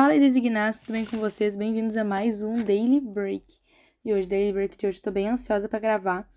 Fala 0.00 0.12
aí, 0.12 0.20
designados, 0.20 0.80
tudo 0.80 0.92
bem 0.92 1.04
com 1.04 1.18
vocês? 1.18 1.56
Bem-vindos 1.56 1.96
a 1.96 2.04
mais 2.04 2.40
um 2.40 2.62
Daily 2.62 3.00
Break. 3.00 3.58
E 4.04 4.14
hoje, 4.14 4.28
Daily 4.28 4.52
Break 4.52 4.78
de 4.78 4.86
hoje, 4.86 4.98
eu 4.98 5.02
tô 5.02 5.10
bem 5.10 5.28
ansiosa 5.28 5.68
para 5.68 5.80
gravar. 5.80 6.32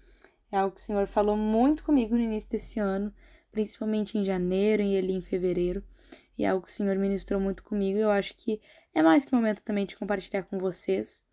É 0.51 0.57
algo 0.57 0.73
que 0.73 0.81
o 0.81 0.83
Senhor 0.83 1.05
falou 1.05 1.38
muito 1.38 1.84
comigo 1.84 2.16
no 2.16 2.21
início 2.21 2.50
desse 2.50 2.79
ano, 2.79 3.13
principalmente 3.52 4.18
em 4.18 4.26
janeiro 4.26 4.82
e 4.82 4.97
ali 4.97 5.13
em 5.13 5.21
fevereiro. 5.21 5.84
E 6.36 6.44
é 6.44 6.47
algo 6.47 6.66
que 6.66 6.71
o 6.71 6.74
Senhor 6.74 6.97
ministrou 6.97 7.39
muito 7.39 7.63
comigo 7.63 8.00
e 8.00 8.02
eu 8.02 8.10
acho 8.10 8.36
que 8.36 8.60
é 8.96 9.04
mais 9.04 9.26
que 9.26 9.36
momento 9.36 9.62
também 9.62 9.86
de 9.86 9.96
compartilhar 9.96 10.41
com 10.41 10.57
vocês. 10.57 11.23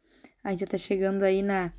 A 0.44 0.50
gente 0.50 0.60
já 0.60 0.66
tá 0.66 0.76
chegando 0.76 1.22
aí 1.22 1.40
na 1.40 1.72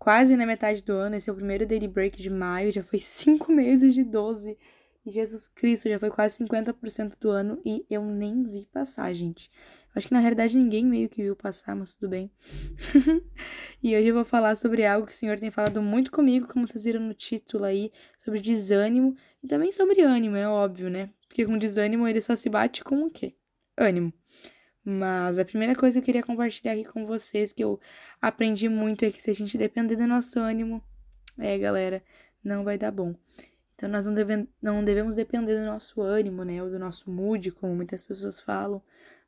quase 0.00 0.34
na 0.34 0.44
metade 0.44 0.82
do 0.82 0.94
ano, 0.94 1.14
esse 1.14 1.30
é 1.30 1.32
o 1.32 1.36
primeiro 1.36 1.64
Daily 1.64 1.86
Break 1.86 2.20
de 2.20 2.28
maio, 2.28 2.72
já 2.72 2.82
foi 2.82 2.98
cinco 2.98 3.52
meses 3.52 3.94
de 3.94 4.02
12. 4.02 4.58
E 5.04 5.10
Jesus 5.10 5.48
Cristo 5.48 5.88
já 5.88 5.98
foi 5.98 6.10
quase 6.10 6.38
50% 6.38 7.18
do 7.20 7.30
ano 7.30 7.60
e 7.64 7.84
eu 7.90 8.04
nem 8.04 8.44
vi 8.44 8.68
passar, 8.72 9.12
gente. 9.12 9.50
Acho 9.94 10.08
que 10.08 10.14
na 10.14 10.20
realidade 10.20 10.56
ninguém 10.56 10.86
meio 10.86 11.08
que 11.08 11.22
viu 11.22 11.36
passar, 11.36 11.76
mas 11.76 11.94
tudo 11.94 12.08
bem. 12.08 12.30
e 13.82 13.94
hoje 13.94 14.06
eu 14.06 14.14
vou 14.14 14.24
falar 14.24 14.56
sobre 14.56 14.86
algo 14.86 15.06
que 15.06 15.12
o 15.12 15.16
Senhor 15.16 15.38
tem 15.38 15.50
falado 15.50 15.82
muito 15.82 16.10
comigo, 16.10 16.48
como 16.48 16.66
vocês 16.66 16.84
viram 16.84 17.00
no 17.00 17.12
título 17.12 17.64
aí, 17.64 17.92
sobre 18.24 18.40
desânimo 18.40 19.14
e 19.42 19.46
também 19.46 19.70
sobre 19.70 20.00
ânimo, 20.00 20.36
é 20.36 20.48
óbvio, 20.48 20.88
né? 20.88 21.10
Porque 21.28 21.44
com 21.44 21.58
desânimo 21.58 22.08
ele 22.08 22.22
só 22.22 22.34
se 22.34 22.48
bate 22.48 22.82
com 22.82 23.04
o 23.04 23.10
quê? 23.10 23.34
Ânimo. 23.76 24.12
Mas 24.82 25.38
a 25.38 25.44
primeira 25.44 25.74
coisa 25.74 25.94
que 25.94 26.00
eu 26.00 26.04
queria 26.06 26.22
compartilhar 26.22 26.72
aqui 26.72 26.84
com 26.84 27.06
vocês, 27.06 27.52
que 27.52 27.62
eu 27.62 27.78
aprendi 28.20 28.70
muito, 28.70 29.04
é 29.04 29.10
que 29.10 29.22
se 29.22 29.30
a 29.30 29.34
gente 29.34 29.58
depender 29.58 29.96
do 29.96 30.06
nosso 30.06 30.40
ânimo, 30.40 30.82
é, 31.38 31.58
galera, 31.58 32.02
não 32.42 32.64
vai 32.64 32.78
dar 32.78 32.90
bom. 32.90 33.14
Então 33.74 33.90
nós 33.90 34.06
não, 34.06 34.14
deve, 34.14 34.48
não 34.60 34.82
devemos 34.82 35.14
depender 35.14 35.54
do 35.54 35.66
nosso 35.66 36.00
ânimo, 36.00 36.44
né? 36.44 36.62
Ou 36.62 36.70
do 36.70 36.78
nosso 36.78 37.10
mood, 37.10 37.50
como 37.52 37.74
muitas 37.74 38.02
pessoas 38.02 38.40
falam 38.40 38.82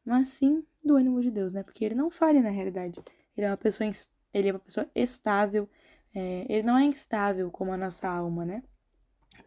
mas 0.05 0.29
sim 0.29 0.65
do 0.85 0.97
ânimo 0.97 1.21
de 1.21 1.31
Deus, 1.31 1.53
né? 1.53 1.63
Porque 1.63 1.85
ele 1.85 1.95
não 1.95 2.11
falha 2.11 2.43
na 2.43 2.51
realidade. 2.51 3.01
Ele 3.37 3.47
é 3.47 3.51
uma 3.51 3.57
pessoa, 3.57 3.91
ele 4.33 4.49
é 4.49 4.53
uma 4.53 4.59
pessoa 4.59 4.89
estável. 4.95 5.69
É, 6.15 6.47
ele 6.49 6.63
não 6.63 6.79
é 6.79 6.85
instável 6.85 7.51
como 7.51 7.73
a 7.73 7.77
nossa 7.77 8.09
alma, 8.09 8.45
né? 8.45 8.63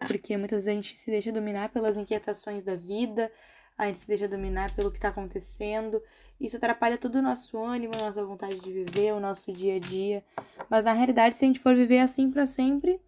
Porque 0.08 0.36
muitas 0.36 0.66
vezes 0.66 0.68
a 0.68 0.81
gente 0.81 0.98
se 0.98 1.09
deixa 1.09 1.31
dominar 1.31 1.70
pelas 1.70 1.96
inquietações 1.96 2.64
da 2.64 2.76
vida, 2.76 3.31
a 3.78 3.88
gente 3.88 4.00
se 4.00 4.08
deixa 4.08 4.28
dominar 4.28 4.76
pelo 4.76 4.92
que 4.92 4.98
está 4.98 5.09
acontecendo. 5.09 6.02
Isso 6.40 6.58
atrapalha 6.58 6.98
todo 6.98 7.16
o 7.16 7.22
nosso 7.22 7.58
ânimo, 7.58 7.94
a 7.96 8.06
nossa 8.06 8.24
vontade 8.24 8.59
de 8.59 8.72
viver, 8.72 9.14
o 9.14 9.20
nosso 9.20 9.52
dia 9.52 9.76
a 9.76 9.80
dia. 9.80 10.24
Mas 10.70 10.84
na 10.84 10.94
realidade, 10.94 11.36
se 11.36 11.46
a 11.46 11.48
gente 11.48 11.59
for 11.59 11.76
viver 11.76 12.00
assim 12.00 12.30
para 12.30 12.46
sempre, 12.46 13.00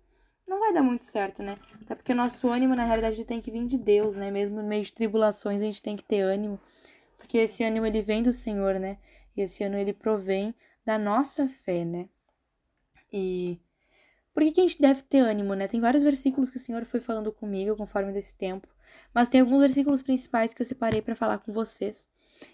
não 0.47 0.59
vai 0.59 0.73
dar 0.73 0.81
muito 0.81 1.05
certo, 1.05 1.43
né? 1.43 1.57
Até 1.81 1.95
porque 1.95 2.11
o 2.11 2.15
nosso 2.15 2.47
ânimo, 2.47 2.75
na 2.75 2.85
realidade, 2.85 3.23
tem 3.25 3.41
que 3.41 3.51
vir 3.51 3.67
de 3.67 3.77
Deus, 3.77 4.15
né? 4.15 4.31
Mesmo 4.31 4.61
no 4.61 4.67
meio 4.67 4.83
de 4.83 4.93
tribulações, 4.93 5.61
a 5.61 5.65
gente 5.65 5.81
tem 5.81 5.95
que 5.95 6.03
ter 6.03 6.21
ânimo 6.21 6.59
porque 7.29 7.37
esse 7.37 7.63
ânimo 7.63 7.85
ele 7.85 8.01
vem 8.01 8.23
do 8.23 8.33
Senhor, 8.33 8.79
né? 8.79 8.97
E 9.37 9.41
esse 9.41 9.63
ânimo 9.63 9.79
ele 9.79 9.93
provém 9.93 10.51
da 10.83 10.97
nossa 10.97 11.47
fé, 11.47 11.85
né? 11.85 12.09
E 13.13 13.59
por 14.33 14.41
que, 14.41 14.51
que 14.51 14.61
a 14.61 14.63
gente 14.63 14.81
deve 14.81 15.03
ter 15.03 15.19
ânimo, 15.19 15.53
né? 15.53 15.67
Tem 15.67 15.79
vários 15.79 16.01
versículos 16.01 16.49
que 16.49 16.57
o 16.57 16.59
Senhor 16.59 16.83
foi 16.85 16.99
falando 16.99 17.31
comigo 17.31 17.75
conforme 17.75 18.11
desse 18.11 18.33
tempo, 18.33 18.67
mas 19.13 19.29
tem 19.29 19.41
alguns 19.41 19.59
versículos 19.59 20.01
principais 20.01 20.55
que 20.55 20.63
eu 20.63 20.65
separei 20.65 21.03
para 21.03 21.15
falar 21.15 21.37
com 21.37 21.53
vocês. 21.53 22.09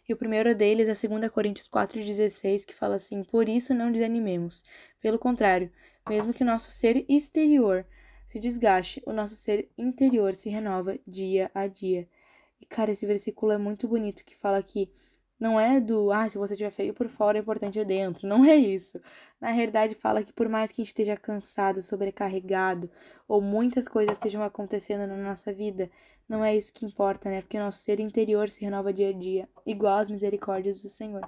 E 0.10 0.12
o 0.12 0.18
primeiro 0.18 0.54
deles 0.54 0.90
é 0.90 1.08
2 1.08 1.30
Coríntios 1.30 1.70
4,16, 1.70 2.66
que 2.66 2.76
fala 2.76 2.98
assim: 2.98 3.24
Por 3.24 3.48
isso 3.48 3.74
não 3.74 3.94
desanimemos. 3.94 4.66
Pelo 5.00 5.18
contrário, 5.18 5.72
mesmo 6.10 6.34
que 6.34 6.44
nosso 6.44 6.70
ser 6.70 7.06
exterior 7.08 7.88
se 8.28 8.42
desgaste, 8.42 9.02
o 9.06 9.14
nosso 9.14 9.36
ser 9.36 9.70
interior 9.78 10.36
se 10.36 10.50
renova 10.50 11.00
dia 11.08 11.50
a 11.56 11.66
dia. 11.66 12.10
E, 12.60 12.66
cara, 12.66 12.92
esse 12.92 13.06
versículo 13.06 13.52
é 13.52 13.58
muito 13.58 13.88
bonito, 13.88 14.24
que 14.24 14.36
fala 14.36 14.62
que 14.64 14.92
não 15.40 15.60
é 15.60 15.82
do, 15.82 16.12
ah, 16.12 16.30
se 16.30 16.38
você 16.38 16.56
tiver 16.56 16.72
feio 16.72 16.94
por 16.94 17.10
fora, 17.10 17.38
o 17.38 17.42
importante 17.42 17.78
é 17.78 17.84
dentro. 17.86 18.28
Não 18.28 18.46
é 18.46 18.56
isso. 18.56 19.02
Na 19.40 19.52
realidade, 19.52 19.94
fala 19.96 20.24
que 20.24 20.32
por 20.32 20.48
mais 20.48 20.72
que 20.72 20.82
a 20.82 20.84
gente 20.84 20.92
esteja 20.92 21.18
cansado, 21.18 21.82
sobrecarregado, 21.82 22.90
ou 23.28 23.42
muitas 23.42 23.88
coisas 23.88 24.14
estejam 24.14 24.42
acontecendo 24.44 25.06
na 25.06 25.18
nossa 25.18 25.52
vida, 25.52 25.92
não 26.28 26.44
é 26.44 26.56
isso 26.56 26.74
que 26.74 26.86
importa, 26.86 27.30
né? 27.30 27.42
Porque 27.42 27.58
o 27.58 27.60
nosso 27.62 27.80
ser 27.80 28.00
interior 28.00 28.50
se 28.50 28.62
renova 28.62 28.94
dia 28.94 29.10
a 29.10 29.14
dia, 29.14 29.50
igual 29.66 29.98
as 29.98 30.10
misericórdias 30.10 30.82
do 30.82 30.90
Senhor. 30.90 31.22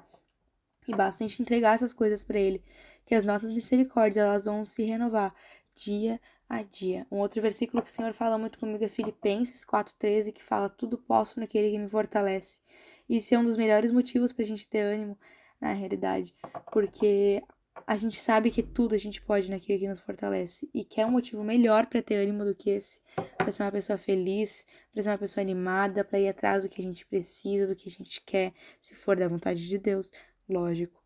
E 0.87 0.95
basta 0.95 1.23
a 1.23 1.27
gente 1.27 1.41
entregar 1.41 1.75
essas 1.75 1.93
coisas 1.93 2.23
para 2.23 2.39
Ele, 2.39 2.63
que 3.05 3.13
as 3.13 3.25
nossas 3.25 3.51
misericórdias 3.51 4.25
elas 4.25 4.45
vão 4.45 4.63
se 4.63 4.83
renovar 4.83 5.35
dia 5.77 6.19
a 6.49 6.63
dia. 6.63 7.05
Um 7.11 7.17
outro 7.17 7.41
versículo 7.41 7.83
que 7.83 7.89
o 7.89 7.91
Senhor 7.91 8.13
fala 8.13 8.37
muito 8.37 8.57
comigo 8.57 8.83
é 8.83 8.89
Filipenses 8.89 9.63
4,13, 9.63 10.33
que 10.33 10.43
fala: 10.43 10.69
Tudo 10.69 10.97
posso 10.97 11.39
naquele 11.39 11.71
que 11.71 11.77
me 11.77 11.89
fortalece. 11.89 12.59
Isso 13.07 13.33
é 13.33 13.39
um 13.39 13.43
dos 13.43 13.55
melhores 13.55 13.91
motivos 13.91 14.33
para 14.33 14.43
a 14.43 14.47
gente 14.47 14.67
ter 14.67 14.81
ânimo 14.81 15.17
na 15.61 15.71
realidade, 15.73 16.35
porque 16.71 17.43
a 17.85 17.95
gente 17.95 18.19
sabe 18.19 18.51
que 18.51 18.63
tudo 18.63 18.95
a 18.95 18.97
gente 18.97 19.21
pode 19.21 19.49
naquele 19.49 19.79
que 19.79 19.87
nos 19.87 19.99
fortalece. 19.99 20.69
E 20.73 20.83
que 20.83 20.99
é 20.99 21.05
um 21.05 21.11
motivo 21.11 21.43
melhor 21.43 21.85
para 21.85 22.01
ter 22.01 22.15
ânimo 22.15 22.43
do 22.43 22.55
que 22.55 22.69
esse. 22.71 22.99
Para 23.37 23.51
ser 23.51 23.63
uma 23.63 23.71
pessoa 23.71 23.97
feliz, 23.97 24.65
para 24.91 25.03
ser 25.03 25.09
uma 25.09 25.17
pessoa 25.17 25.41
animada, 25.41 26.03
para 26.03 26.19
ir 26.19 26.27
atrás 26.27 26.63
do 26.63 26.69
que 26.69 26.81
a 26.81 26.83
gente 26.83 27.05
precisa, 27.05 27.67
do 27.67 27.75
que 27.75 27.87
a 27.87 27.91
gente 27.91 28.21
quer, 28.25 28.53
se 28.81 28.95
for 28.95 29.15
da 29.15 29.27
vontade 29.27 29.65
de 29.65 29.77
Deus, 29.77 30.11
lógico. 30.49 31.01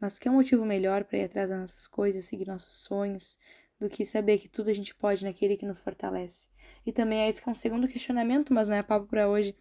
Mas 0.00 0.18
que 0.18 0.28
é 0.28 0.30
um 0.30 0.34
motivo 0.34 0.64
melhor 0.64 1.04
para 1.04 1.18
ir 1.18 1.24
atrás 1.24 1.48
das 1.48 1.60
nossas 1.60 1.86
coisas, 1.86 2.24
seguir 2.24 2.46
nossos 2.46 2.82
sonhos, 2.82 3.38
do 3.80 3.88
que 3.88 4.04
saber 4.04 4.38
que 4.38 4.48
tudo 4.48 4.70
a 4.70 4.72
gente 4.72 4.94
pode 4.94 5.24
naquele 5.24 5.56
que 5.56 5.66
nos 5.66 5.78
fortalece. 5.78 6.46
E 6.86 6.92
também 6.92 7.22
aí 7.22 7.32
fica 7.32 7.50
um 7.50 7.54
segundo 7.54 7.88
questionamento, 7.88 8.52
mas 8.52 8.68
não 8.68 8.76
é 8.76 8.82
papo 8.82 9.06
para 9.06 9.28
hoje, 9.28 9.54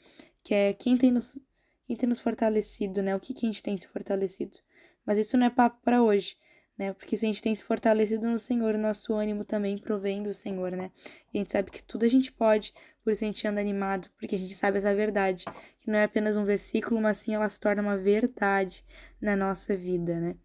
que 0.43 0.53
é 0.53 0.73
quem 0.73 0.97
tem 0.97 1.11
nos 1.11 1.39
quem 1.85 1.97
tem 1.97 2.07
nos 2.07 2.19
fortalecido, 2.19 3.01
né? 3.01 3.15
O 3.15 3.19
que, 3.19 3.33
que 3.33 3.45
a 3.45 3.49
gente 3.49 3.61
tem 3.61 3.77
se 3.77 3.87
fortalecido. 3.87 4.57
Mas 5.05 5.17
isso 5.17 5.37
não 5.37 5.45
é 5.47 5.49
papo 5.49 5.81
para 5.83 6.01
hoje, 6.01 6.37
né? 6.77 6.93
Porque 6.93 7.17
se 7.17 7.25
a 7.25 7.27
gente 7.27 7.41
tem 7.41 7.53
se 7.53 7.63
fortalecido 7.63 8.25
no 8.25 8.39
Senhor, 8.39 8.77
nosso 8.77 9.13
ânimo 9.13 9.43
também 9.43 9.77
provém 9.77 10.23
do 10.23 10.33
Senhor, 10.33 10.71
né? 10.71 10.91
E 11.33 11.37
a 11.37 11.41
gente 11.41 11.51
sabe 11.51 11.71
que 11.71 11.83
tudo 11.83 12.05
a 12.05 12.07
gente 12.07 12.31
pode, 12.31 12.73
por 13.03 13.11
isso 13.11 13.23
a 13.23 13.27
gente 13.27 13.45
anda 13.47 13.59
animado, 13.59 14.09
porque 14.17 14.35
a 14.35 14.39
gente 14.39 14.55
sabe 14.55 14.77
essa 14.77 14.95
verdade, 14.95 15.45
que 15.81 15.91
não 15.91 15.99
é 15.99 16.03
apenas 16.05 16.37
um 16.37 16.45
versículo, 16.45 17.01
mas 17.01 17.17
sim 17.17 17.35
ela 17.35 17.49
se 17.49 17.59
torna 17.59 17.81
uma 17.81 17.97
verdade 17.97 18.83
na 19.21 19.35
nossa 19.35 19.75
vida, 19.75 20.19
né? 20.19 20.35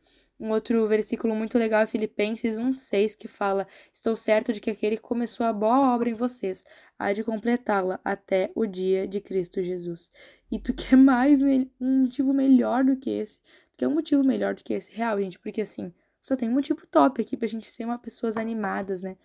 Um 0.41 0.51
outro 0.51 0.87
versículo 0.87 1.35
muito 1.35 1.59
legal 1.59 1.83
é 1.83 1.87
Filipenses 1.87 2.57
1,6, 2.57 3.17
que 3.17 3.27
fala: 3.27 3.67
Estou 3.93 4.15
certo 4.15 4.53
de 4.53 4.61
que 4.61 4.71
aquele 4.71 4.97
que 4.97 5.03
começou 5.03 5.45
a 5.45 5.53
boa 5.53 5.95
obra 5.95 6.09
em 6.09 6.15
vocês 6.15 6.65
há 6.97 7.13
de 7.13 7.25
completá-la 7.25 7.99
até 8.05 8.51
o 8.55 8.65
dia 8.65 9.09
de 9.09 9.21
Cristo 9.21 9.63
Jesus. 9.63 10.11
E 10.51 10.59
tu 10.59 10.73
quer 10.75 10.97
mais 10.97 11.43
um 11.43 12.03
motivo 12.03 12.33
melhor 12.33 12.85
do 12.85 12.97
que 12.97 13.11
esse? 13.11 13.41
Tu 13.41 13.79
quer 13.79 13.89
um 13.89 13.95
motivo 13.95 14.23
melhor 14.23 14.55
do 14.55 14.63
que 14.63 14.75
esse? 14.75 14.93
Real, 14.93 15.21
gente, 15.21 15.39
porque 15.41 15.61
assim, 15.61 15.93
só 16.21 16.37
tem 16.37 16.49
um 16.49 16.53
motivo 16.53 16.87
top 16.87 17.21
aqui 17.21 17.37
pra 17.37 17.49
gente 17.49 17.67
ser 17.67 17.85
uma 17.85 17.99
pessoas 17.99 18.37
animadas, 18.37 19.03
né? 19.03 19.17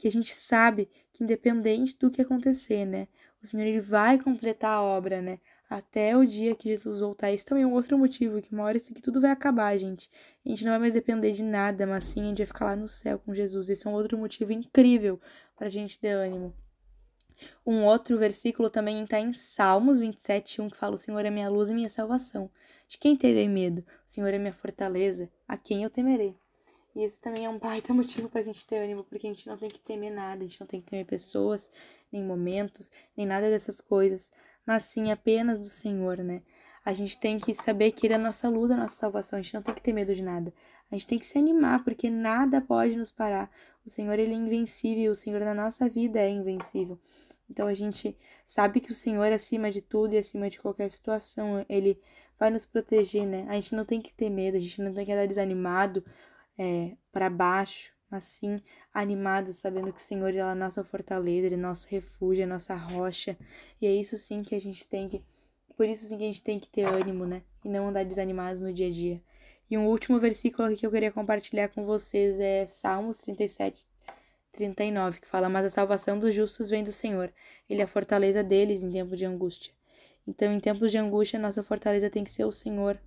Que 0.00 0.08
a 0.08 0.10
gente 0.10 0.34
sabe 0.34 0.88
que 1.12 1.22
independente 1.22 1.96
do 1.98 2.10
que 2.10 2.22
acontecer, 2.22 2.86
né? 2.86 3.06
O 3.42 3.46
Senhor 3.46 3.64
ele 3.64 3.80
vai 3.80 4.18
completar 4.18 4.72
a 4.72 4.82
obra, 4.82 5.20
né? 5.20 5.38
até 5.70 6.16
o 6.16 6.26
dia 6.26 6.56
que 6.56 6.68
Jesus 6.68 6.98
voltar. 6.98 7.30
Esse 7.30 7.44
também 7.44 7.62
é 7.62 7.66
um 7.66 7.72
outro 7.72 7.96
motivo, 7.96 8.42
que 8.42 8.52
uma 8.52 8.64
hora 8.64 8.76
isso 8.76 8.90
aqui 8.92 9.00
tudo 9.00 9.20
vai 9.20 9.30
acabar, 9.30 9.76
gente. 9.78 10.10
A 10.44 10.48
gente 10.48 10.64
não 10.64 10.72
vai 10.72 10.80
mais 10.80 10.92
depender 10.92 11.30
de 11.30 11.44
nada, 11.44 11.86
mas 11.86 12.04
sim 12.06 12.22
a 12.22 12.24
gente 12.24 12.38
vai 12.38 12.46
ficar 12.46 12.64
lá 12.64 12.76
no 12.76 12.88
céu 12.88 13.20
com 13.20 13.32
Jesus. 13.32 13.70
Esse 13.70 13.86
é 13.86 13.90
um 13.90 13.94
outro 13.94 14.18
motivo 14.18 14.52
incrível 14.52 15.20
para 15.56 15.68
a 15.68 15.70
gente 15.70 15.98
ter 16.00 16.10
ânimo. 16.10 16.52
Um 17.64 17.84
outro 17.84 18.18
versículo 18.18 18.68
também 18.68 19.02
está 19.04 19.20
em 19.20 19.32
Salmos 19.32 20.00
27, 20.00 20.60
1, 20.60 20.70
que 20.70 20.76
fala: 20.76 20.96
O 20.96 20.98
Senhor 20.98 21.24
é 21.24 21.30
minha 21.30 21.48
luz 21.48 21.70
e 21.70 21.74
minha 21.74 21.88
salvação. 21.88 22.50
De 22.88 22.98
quem 22.98 23.16
terei 23.16 23.48
medo? 23.48 23.80
O 24.06 24.10
Senhor 24.10 24.34
é 24.34 24.38
minha 24.38 24.52
fortaleza. 24.52 25.30
A 25.46 25.56
quem 25.56 25.84
eu 25.84 25.90
temerei? 25.90 26.36
E 26.94 27.02
esse 27.02 27.20
também 27.20 27.44
é 27.44 27.48
um 27.48 27.58
baita 27.58 27.92
motivo 27.94 28.28
para 28.28 28.40
a 28.40 28.44
gente 28.44 28.66
ter 28.66 28.78
ânimo, 28.78 29.04
porque 29.04 29.26
a 29.26 29.30
gente 29.30 29.46
não 29.46 29.56
tem 29.56 29.68
que 29.68 29.80
temer 29.80 30.12
nada, 30.12 30.42
a 30.42 30.46
gente 30.46 30.60
não 30.60 30.66
tem 30.66 30.80
que 30.80 30.90
temer 30.90 31.06
pessoas, 31.06 31.70
nem 32.12 32.24
momentos, 32.24 32.90
nem 33.16 33.26
nada 33.26 33.48
dessas 33.48 33.80
coisas 33.80 34.30
mas 34.70 34.84
sim 34.84 35.10
apenas 35.10 35.58
do 35.58 35.68
Senhor, 35.68 36.18
né? 36.18 36.42
A 36.84 36.92
gente 36.92 37.18
tem 37.18 37.38
que 37.38 37.52
saber 37.52 37.90
que 37.92 38.06
Ele 38.06 38.14
é 38.14 38.16
a 38.16 38.20
nossa 38.20 38.48
luz, 38.48 38.70
a 38.70 38.76
nossa 38.76 38.94
salvação. 38.94 39.38
A 39.38 39.42
gente 39.42 39.54
não 39.54 39.62
tem 39.62 39.74
que 39.74 39.82
ter 39.82 39.92
medo 39.92 40.14
de 40.14 40.22
nada. 40.22 40.52
A 40.90 40.94
gente 40.94 41.06
tem 41.06 41.18
que 41.18 41.26
se 41.26 41.36
animar, 41.36 41.84
porque 41.84 42.08
nada 42.08 42.60
pode 42.60 42.96
nos 42.96 43.10
parar. 43.10 43.50
O 43.84 43.90
Senhor, 43.90 44.18
Ele 44.18 44.32
é 44.32 44.36
invencível. 44.36 45.12
O 45.12 45.14
Senhor 45.14 45.40
da 45.40 45.52
nossa 45.54 45.88
vida 45.88 46.20
é 46.20 46.30
invencível. 46.30 46.98
Então 47.50 47.66
a 47.66 47.74
gente 47.74 48.16
sabe 48.46 48.80
que 48.80 48.92
o 48.92 48.94
Senhor, 48.94 49.32
acima 49.32 49.70
de 49.70 49.82
tudo 49.82 50.14
e 50.14 50.18
acima 50.18 50.48
de 50.48 50.60
qualquer 50.60 50.88
situação, 50.90 51.64
Ele 51.68 52.00
vai 52.38 52.48
nos 52.48 52.64
proteger, 52.64 53.26
né? 53.26 53.46
A 53.48 53.54
gente 53.54 53.74
não 53.74 53.84
tem 53.84 54.00
que 54.00 54.12
ter 54.12 54.30
medo, 54.30 54.56
a 54.56 54.60
gente 54.60 54.80
não 54.80 54.94
tem 54.94 55.04
que 55.04 55.12
andar 55.12 55.26
desanimado, 55.26 56.04
é, 56.60 56.96
para 57.10 57.30
baixo 57.30 57.92
mas 58.10 58.24
sim 58.24 58.58
animados, 58.92 59.56
sabendo 59.56 59.92
que 59.92 60.00
o 60.00 60.02
Senhor 60.02 60.34
é 60.34 60.40
a 60.40 60.54
nossa 60.54 60.82
fortaleza, 60.82 61.46
Ele 61.46 61.54
é 61.54 61.58
nosso 61.58 61.86
refúgio, 61.88 62.42
é 62.42 62.46
nossa 62.46 62.74
rocha. 62.74 63.38
E 63.80 63.86
é 63.86 63.92
isso 63.94 64.18
sim 64.18 64.42
que 64.42 64.54
a 64.54 64.60
gente 64.60 64.86
tem 64.88 65.08
que. 65.08 65.22
Por 65.76 65.86
isso 65.86 66.04
sim 66.04 66.18
que 66.18 66.24
a 66.24 66.26
gente 66.26 66.42
tem 66.42 66.58
que 66.58 66.68
ter 66.68 66.84
ânimo, 66.84 67.24
né? 67.24 67.42
E 67.64 67.68
não 67.68 67.88
andar 67.88 68.04
desanimados 68.04 68.62
no 68.62 68.72
dia 68.72 68.88
a 68.88 68.90
dia. 68.90 69.22
E 69.70 69.78
um 69.78 69.86
último 69.86 70.18
versículo 70.18 70.66
aqui 70.66 70.78
que 70.78 70.86
eu 70.86 70.90
queria 70.90 71.12
compartilhar 71.12 71.68
com 71.68 71.86
vocês 71.86 72.40
é 72.40 72.66
Salmos 72.66 73.18
37, 73.18 73.86
39, 74.52 75.20
que 75.20 75.28
fala: 75.28 75.48
Mas 75.48 75.66
a 75.66 75.70
salvação 75.70 76.18
dos 76.18 76.34
justos 76.34 76.68
vem 76.68 76.82
do 76.82 76.92
Senhor, 76.92 77.32
Ele 77.68 77.80
é 77.80 77.84
a 77.84 77.88
fortaleza 77.88 78.42
deles 78.42 78.82
em 78.82 78.90
tempo 78.90 79.16
de 79.16 79.24
angústia. 79.24 79.72
Então, 80.26 80.52
em 80.52 80.58
tempos 80.58 80.90
de 80.90 80.98
angústia, 80.98 81.38
nossa 81.38 81.62
fortaleza 81.62 82.10
tem 82.10 82.24
que 82.24 82.30
ser 82.32 82.44
o 82.44 82.52
Senhor. 82.52 83.00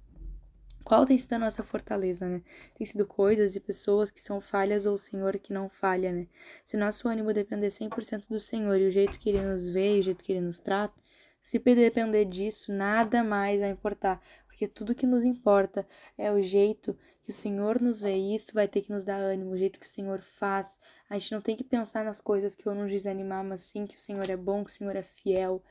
Qual 0.83 1.05
tem 1.05 1.17
sido 1.17 1.33
a 1.33 1.39
nossa 1.39 1.63
fortaleza, 1.63 2.27
né? 2.27 2.41
Tem 2.75 2.85
sido 2.85 3.05
coisas 3.05 3.55
e 3.55 3.59
pessoas 3.59 4.11
que 4.11 4.19
são 4.19 4.41
falhas 4.41 4.85
ou 4.85 4.95
o 4.95 4.97
Senhor 4.97 5.39
que 5.39 5.53
não 5.53 5.69
falha, 5.69 6.11
né? 6.11 6.27
Se 6.65 6.75
nosso 6.75 7.07
ânimo 7.07 7.33
depender 7.33 7.69
100% 7.69 8.27
do 8.27 8.39
Senhor 8.39 8.79
e 8.79 8.87
o 8.87 8.91
jeito 8.91 9.17
que 9.17 9.29
Ele 9.29 9.41
nos 9.41 9.67
vê 9.67 9.97
e 9.97 9.99
o 9.99 10.03
jeito 10.03 10.23
que 10.23 10.31
Ele 10.31 10.41
nos 10.41 10.59
trata, 10.59 10.93
se 11.41 11.59
depender 11.59 12.23
disso, 12.25 12.71
nada 12.71 13.21
mais 13.21 13.59
vai 13.59 13.69
importar, 13.69 14.21
porque 14.47 14.65
tudo 14.65 14.95
que 14.95 15.05
nos 15.05 15.25
importa 15.25 15.85
é 16.17 16.31
o 16.31 16.41
jeito 16.41 16.97
que 17.21 17.31
o 17.31 17.33
Senhor 17.33 17.81
nos 17.81 18.01
vê, 18.01 18.15
e 18.15 18.35
isso 18.35 18.53
vai 18.53 18.67
ter 18.67 18.81
que 18.81 18.91
nos 18.91 19.03
dar 19.03 19.17
ânimo, 19.17 19.51
o 19.51 19.57
jeito 19.57 19.79
que 19.79 19.85
o 19.85 19.89
Senhor 19.89 20.21
faz. 20.21 20.79
A 21.09 21.17
gente 21.17 21.33
não 21.33 21.41
tem 21.41 21.55
que 21.55 21.63
pensar 21.63 22.05
nas 22.05 22.21
coisas 22.21 22.55
que 22.55 22.63
vão 22.63 22.75
nos 22.75 22.91
desanimar, 22.91 23.43
mas 23.43 23.61
sim 23.61 23.85
que 23.85 23.95
o 23.95 23.99
Senhor 23.99 24.29
é 24.29 24.37
bom, 24.37 24.63
que 24.63 24.71
o 24.71 24.73
Senhor 24.73 24.95
é 24.95 25.03
fiel, 25.03 25.61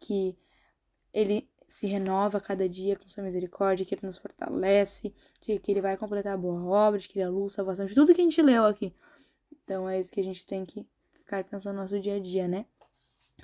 que 0.00 0.36
Ele 1.12 1.48
se 1.68 1.86
renova 1.86 2.40
cada 2.40 2.66
dia 2.66 2.96
com 2.96 3.06
sua 3.06 3.22
misericórdia, 3.22 3.84
que 3.84 3.94
Ele 3.94 4.06
nos 4.06 4.16
fortalece, 4.16 5.14
de 5.42 5.58
que 5.58 5.70
Ele 5.70 5.82
vai 5.82 5.98
completar 5.98 6.32
a 6.32 6.36
boa 6.36 6.64
obra, 6.64 6.98
de 6.98 7.06
que 7.06 7.18
Ele 7.18 7.24
é 7.24 7.26
a 7.26 7.30
luz, 7.30 7.52
salvação, 7.52 7.84
de 7.84 7.94
tudo 7.94 8.14
que 8.14 8.22
a 8.22 8.24
gente 8.24 8.40
leu 8.40 8.64
aqui. 8.64 8.94
Então 9.52 9.86
é 9.86 10.00
isso 10.00 10.10
que 10.10 10.18
a 10.18 10.24
gente 10.24 10.46
tem 10.46 10.64
que 10.64 10.88
ficar 11.12 11.44
pensando 11.44 11.74
no 11.74 11.82
nosso 11.82 12.00
dia 12.00 12.16
a 12.16 12.18
dia, 12.18 12.48
né? 12.48 12.64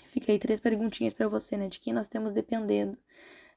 Fica 0.06 0.32
aí 0.32 0.38
três 0.38 0.58
perguntinhas 0.58 1.12
para 1.12 1.28
você, 1.28 1.54
né? 1.54 1.68
De 1.68 1.78
quem 1.78 1.92
nós 1.92 2.08
temos 2.08 2.32
dependendo, 2.32 2.96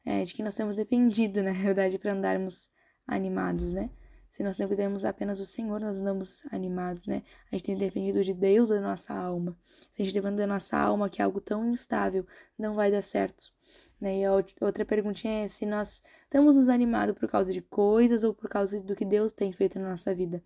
é, 0.06 0.26
de 0.26 0.34
quem 0.34 0.44
nós 0.44 0.54
temos 0.54 0.76
dependido, 0.76 1.42
na 1.42 1.54
verdade, 1.54 1.98
para 1.98 2.12
andarmos 2.12 2.70
animados, 3.08 3.72
né? 3.72 3.90
Se 4.30 4.44
nós 4.44 4.58
dependemos 4.58 5.06
apenas 5.06 5.40
do 5.40 5.46
Senhor, 5.46 5.80
nós 5.80 5.98
andamos 5.98 6.44
animados, 6.52 7.06
né? 7.06 7.24
A 7.50 7.56
gente 7.56 7.64
tem 7.64 7.78
dependido 7.78 8.22
de 8.22 8.34
Deus 8.34 8.68
da 8.68 8.82
nossa 8.82 9.14
alma. 9.14 9.58
Se 9.92 10.02
a 10.02 10.06
gente 10.06 10.14
depende 10.14 10.36
da 10.36 10.46
nossa 10.46 10.78
alma, 10.78 11.10
que 11.10 11.22
é 11.22 11.26
algo 11.26 11.40
tão 11.40 11.72
instável, 11.72 12.28
não 12.60 12.76
vai 12.76 12.92
dar 12.92 13.02
certo. 13.02 13.56
Né? 14.00 14.20
E 14.20 14.26
a 14.26 14.32
outra 14.32 14.86
perguntinha 14.86 15.46
é 15.46 15.48
se 15.48 15.66
nós 15.66 16.04
estamos 16.24 16.56
nos 16.56 16.70
animados 16.70 17.16
por 17.18 17.28
causa 17.28 17.52
de 17.52 17.62
coisas 17.62 18.24
ou 18.24 18.34
por 18.34 18.48
causa 18.48 18.80
do 18.82 18.96
que 18.96 19.04
Deus 19.04 19.32
tem 19.32 19.52
feito 19.52 19.80
na 19.80 19.90
nossa 19.90 20.14
vida. 20.14 20.42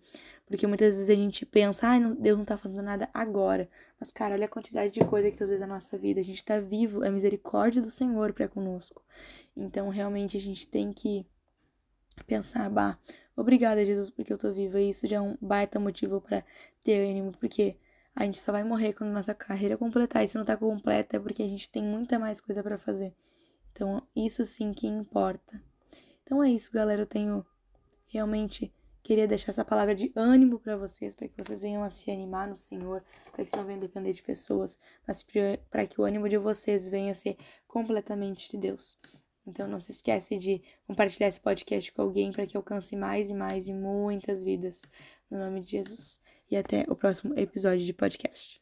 Porque 0.46 0.66
muitas 0.66 0.94
vezes 0.94 1.10
a 1.10 1.14
gente 1.14 1.44
pensa, 1.44 1.86
ah, 1.86 1.98
Deus 1.98 2.38
não 2.38 2.44
tá 2.44 2.56
fazendo 2.56 2.82
nada 2.82 3.10
agora. 3.12 3.68
Mas, 4.00 4.10
cara, 4.10 4.34
olha 4.34 4.46
a 4.46 4.48
quantidade 4.48 4.92
de 4.92 5.04
coisa 5.04 5.30
que 5.30 5.38
Deus 5.38 5.50
fez 5.50 5.60
na 5.60 5.66
nossa 5.66 5.98
vida. 5.98 6.20
A 6.20 6.24
gente 6.24 6.44
tá 6.44 6.58
vivo, 6.60 7.04
é 7.04 7.08
a 7.08 7.12
misericórdia 7.12 7.82
do 7.82 7.90
Senhor 7.90 8.32
para 8.32 8.48
conosco. 8.48 9.02
Então, 9.56 9.88
realmente, 9.90 10.36
a 10.36 10.40
gente 10.40 10.66
tem 10.66 10.92
que 10.92 11.26
pensar, 12.26 12.68
bah, 12.70 12.98
obrigada, 13.36 13.84
Jesus, 13.84 14.10
porque 14.10 14.32
eu 14.32 14.38
tô 14.38 14.50
viva. 14.52 14.80
E 14.80 14.88
isso 14.90 15.06
já 15.06 15.16
é 15.16 15.20
um 15.20 15.36
baita 15.40 15.78
motivo 15.78 16.20
para 16.20 16.42
ter 16.82 17.08
ânimo, 17.08 17.32
porque 17.38 17.76
a 18.14 18.24
gente 18.24 18.40
só 18.40 18.52
vai 18.52 18.64
morrer 18.64 18.92
quando 18.94 19.10
nossa 19.10 19.34
carreira 19.34 19.76
completar. 19.76 20.24
E 20.24 20.28
se 20.28 20.36
não 20.36 20.44
tá 20.44 20.56
completa, 20.56 21.16
é 21.16 21.20
porque 21.20 21.42
a 21.42 21.48
gente 21.48 21.70
tem 21.70 21.82
muita 21.82 22.18
mais 22.18 22.40
coisa 22.40 22.62
para 22.62 22.78
fazer. 22.78 23.14
Então, 23.72 24.06
isso 24.14 24.44
sim 24.44 24.72
que 24.72 24.86
importa. 24.86 25.62
Então 26.22 26.42
é 26.42 26.50
isso, 26.50 26.70
galera. 26.70 27.02
Eu 27.02 27.06
tenho 27.06 27.44
realmente 28.06 28.72
queria 29.02 29.26
deixar 29.26 29.50
essa 29.50 29.64
palavra 29.64 29.94
de 29.94 30.12
ânimo 30.14 30.58
para 30.60 30.76
vocês, 30.76 31.14
para 31.14 31.26
que 31.26 31.36
vocês 31.36 31.62
venham 31.62 31.82
a 31.82 31.90
se 31.90 32.10
animar 32.10 32.46
no 32.46 32.56
Senhor, 32.56 33.02
para 33.32 33.44
que 33.44 33.56
não 33.56 33.64
venham 33.64 33.80
depender 33.80 34.12
de 34.12 34.22
pessoas, 34.22 34.78
mas 35.06 35.24
para 35.70 35.86
que 35.86 36.00
o 36.00 36.04
ânimo 36.04 36.28
de 36.28 36.38
vocês 36.38 36.86
venha 36.86 37.12
a 37.12 37.14
ser 37.14 37.36
completamente 37.66 38.50
de 38.50 38.56
Deus. 38.56 39.00
Então 39.44 39.66
não 39.66 39.80
se 39.80 39.90
esquece 39.90 40.38
de 40.38 40.62
compartilhar 40.86 41.28
esse 41.28 41.40
podcast 41.40 41.90
com 41.92 42.02
alguém 42.02 42.30
para 42.30 42.46
que 42.46 42.56
alcance 42.56 42.94
mais 42.94 43.28
e 43.28 43.34
mais 43.34 43.66
e 43.66 43.72
muitas 43.72 44.44
vidas. 44.44 44.82
No 45.28 45.38
nome 45.38 45.60
de 45.60 45.72
Jesus. 45.72 46.20
E 46.48 46.56
até 46.56 46.84
o 46.88 46.94
próximo 46.94 47.36
episódio 47.36 47.84
de 47.84 47.92
podcast. 47.92 48.61